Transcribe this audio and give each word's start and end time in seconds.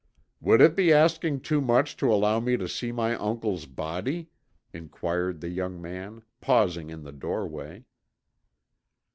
"Would 0.39 0.61
it 0.61 0.75
be 0.75 0.91
asking 0.91 1.41
too 1.41 1.61
much 1.61 1.95
to 1.97 2.11
allow 2.11 2.39
me 2.39 2.57
to 2.57 2.67
see 2.67 2.91
my 2.91 3.13
uncle's 3.13 3.67
body?" 3.67 4.31
inquired 4.73 5.41
the 5.41 5.49
young 5.49 5.79
man, 5.79 6.23
pausing 6.41 6.89
in 6.89 7.03
the 7.03 7.11
doorway. 7.13 7.85